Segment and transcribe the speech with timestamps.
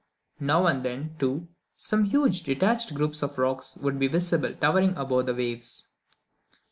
[0.39, 5.27] Now and then, too, some huge detached groups of rocks would be visible towering above
[5.27, 5.89] the waves.